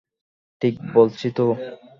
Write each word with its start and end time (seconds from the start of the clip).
ঠিক 0.61 0.75
বলছি 0.93 1.27
তো? 1.31 1.45